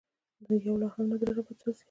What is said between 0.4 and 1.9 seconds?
د یوه لا هم زړه نه راباندې سوزي